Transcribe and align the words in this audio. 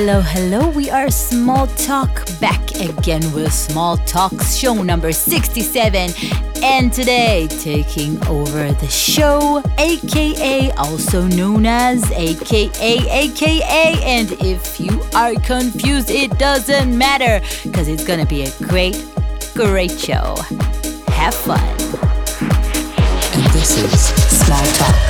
Hello, 0.00 0.20
hello. 0.20 0.68
We 0.68 0.90
are 0.90 1.10
Small 1.10 1.66
ToK 1.66 2.40
back 2.40 2.70
again 2.76 3.20
with 3.32 3.52
Small 3.52 3.98
ToKs 3.98 4.56
show 4.56 4.74
number 4.74 5.10
67. 5.10 6.12
And 6.62 6.92
today, 6.92 7.48
taking 7.48 8.24
over 8.28 8.70
the 8.70 8.86
show, 8.86 9.60
aka 9.76 10.70
also 10.78 11.26
known 11.26 11.66
as 11.66 12.08
AKA 12.12 12.70
AKA. 13.10 14.00
And 14.04 14.30
if 14.40 14.78
you 14.78 15.02
are 15.16 15.34
confused, 15.34 16.10
it 16.10 16.30
doesn't 16.38 16.96
matter 16.96 17.44
because 17.64 17.88
it's 17.88 18.04
gonna 18.04 18.24
be 18.24 18.42
a 18.44 18.52
great, 18.68 19.04
great 19.52 19.98
show. 19.98 20.36
Have 21.08 21.34
fun. 21.34 21.58
And 23.34 23.52
this 23.52 23.76
is 23.76 24.00
Small 24.46 24.62
ToKs. 24.62 25.07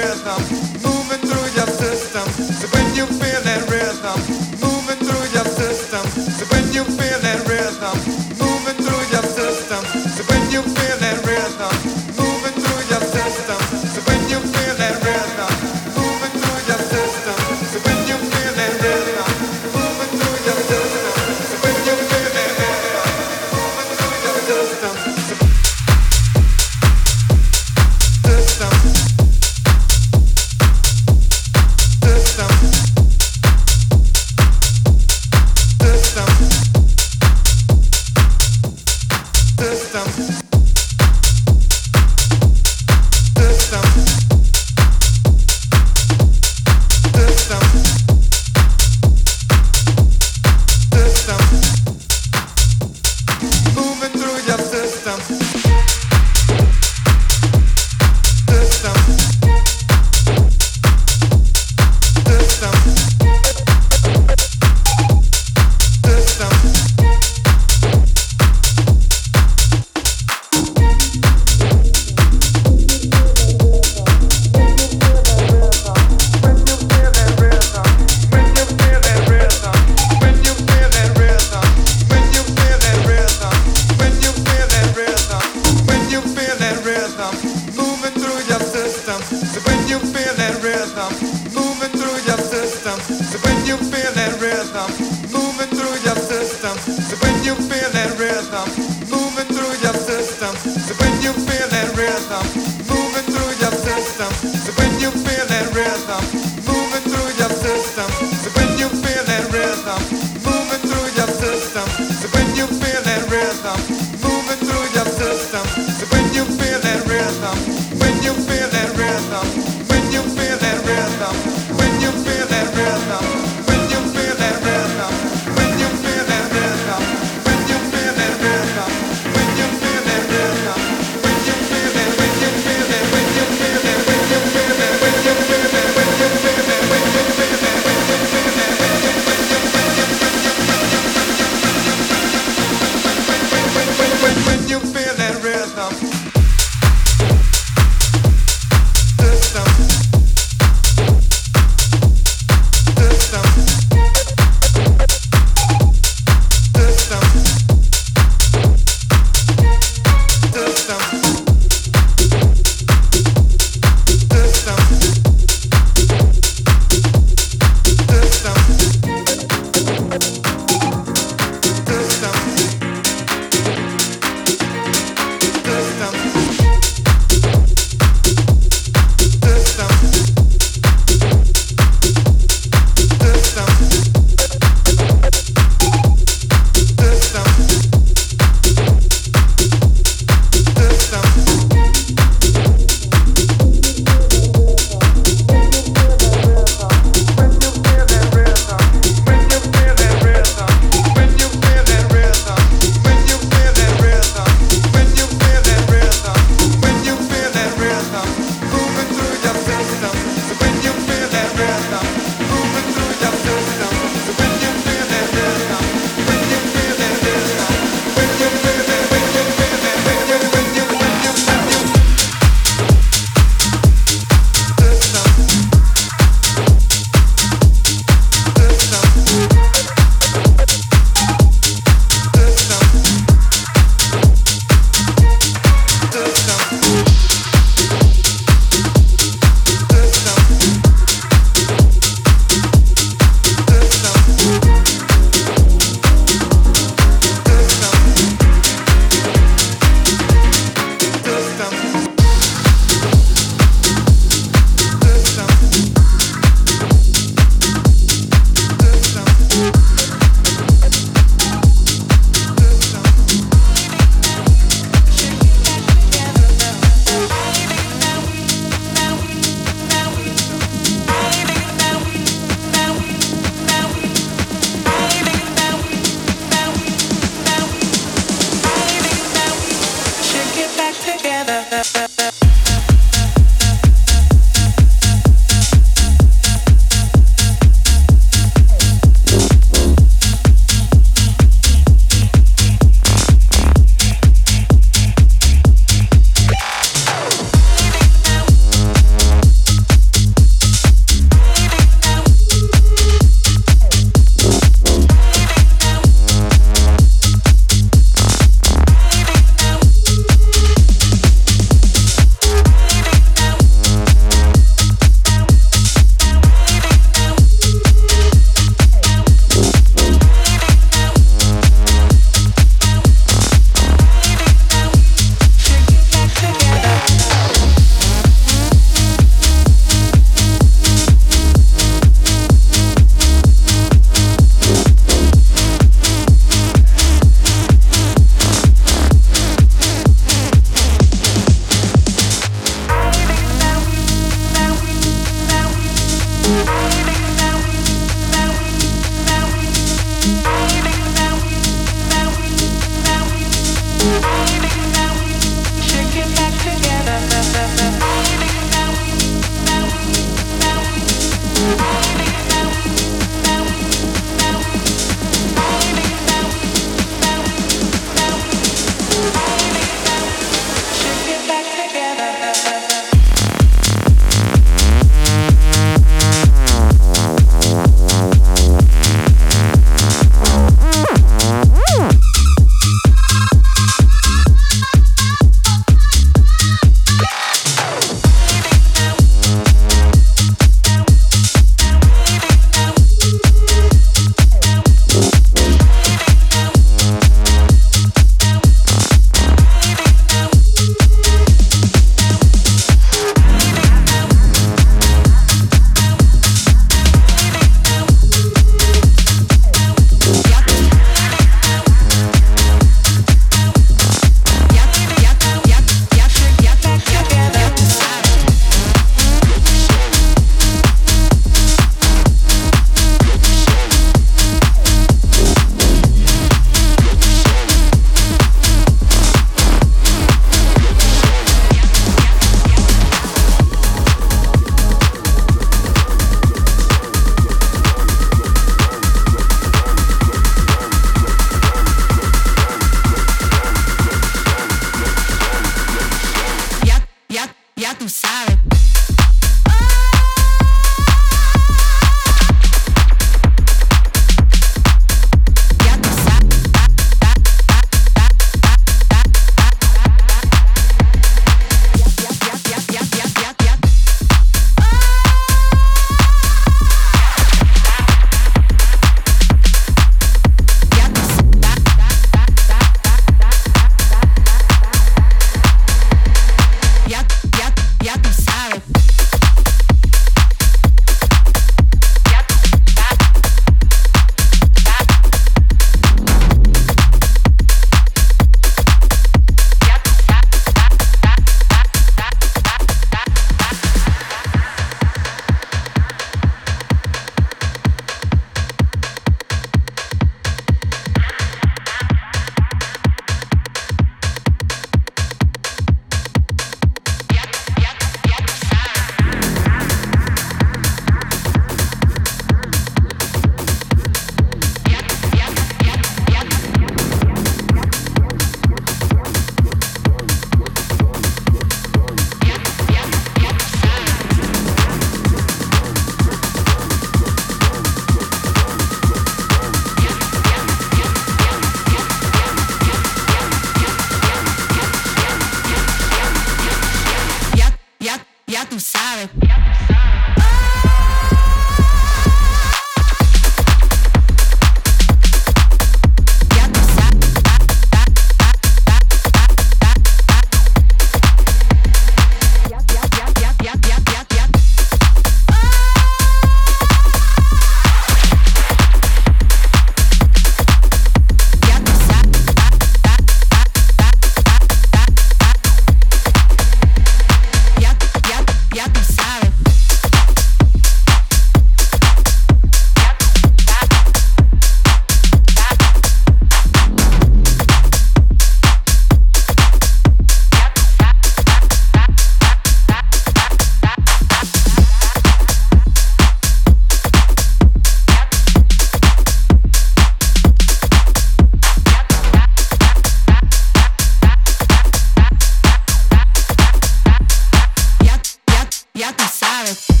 sorry. 599.31 600.00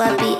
Me 0.00 0.39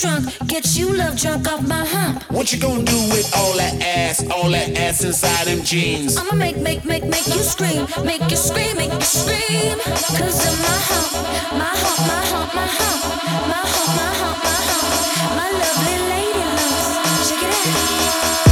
drunk, 0.00 0.48
get 0.48 0.76
you 0.76 0.92
love 0.94 1.16
drunk 1.16 1.46
off 1.52 1.66
my 1.66 1.84
hump. 1.84 2.22
What 2.30 2.52
you 2.52 2.58
gonna 2.58 2.84
do 2.84 3.00
with 3.10 3.30
all 3.36 3.54
that 3.56 3.82
ass, 3.82 4.24
all 4.30 4.50
that 4.50 4.76
ass 4.78 5.04
inside 5.04 5.46
them 5.46 5.62
jeans? 5.62 6.16
I'ma 6.16 6.34
make, 6.34 6.56
make, 6.56 6.84
make, 6.86 7.04
make 7.04 7.26
you 7.26 7.42
scream, 7.42 7.86
make 8.04 8.22
you 8.30 8.36
scream, 8.36 8.76
make 8.76 8.92
you 8.92 9.00
scream. 9.02 9.78
Cause 10.16 10.40
of 10.48 10.56
my 10.64 10.78
hump, 10.88 11.12
my 11.52 11.72
hump, 11.82 11.98
my 12.08 12.20
hump, 12.30 12.54
my 12.54 12.66
hump, 12.66 13.00
my 13.48 13.60
hump, 13.72 13.90
my 13.98 14.10
hump, 14.20 14.38
my 14.44 14.60
hump, 14.68 15.36
my 15.36 15.48
lovely 15.60 15.96
lady 16.12 16.44
loves. 16.56 17.28
Check 17.28 17.42
it 17.42 18.46
out. 18.46 18.49